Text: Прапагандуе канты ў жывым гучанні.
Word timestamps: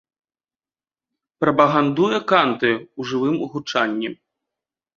Прапагандуе 1.45 2.19
канты 2.33 2.71
ў 2.99 3.01
жывым 3.13 3.35
гучанні. 3.55 4.09